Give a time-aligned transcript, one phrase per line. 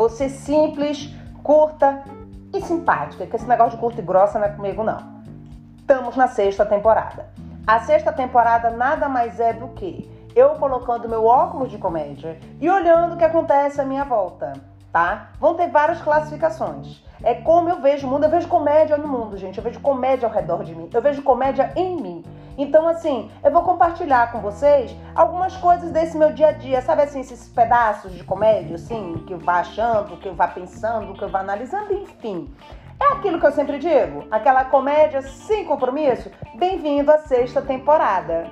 [0.00, 2.02] Você simples, curta
[2.54, 4.96] e simpática, que esse negócio de curta e grossa não é comigo não.
[5.76, 7.28] Estamos na sexta temporada.
[7.66, 12.70] A sexta temporada nada mais é do que eu colocando meu óculos de comédia e
[12.70, 14.54] olhando o que acontece à minha volta,
[14.90, 15.32] tá?
[15.38, 17.04] Vão ter várias classificações.
[17.22, 19.58] É como eu vejo o mundo, eu vejo comédia no mundo, gente.
[19.58, 22.24] Eu vejo comédia ao redor de mim, eu vejo comédia em mim.
[22.58, 27.02] Então, assim, eu vou compartilhar com vocês algumas coisas desse meu dia a dia, sabe
[27.02, 31.22] assim, esses pedaços de comédia, assim, que eu vá achando, que eu vá pensando, que
[31.22, 32.52] eu vá analisando, enfim.
[33.00, 36.30] É aquilo que eu sempre digo, aquela comédia sem compromisso.
[36.56, 38.50] Bem-vindo à sexta temporada.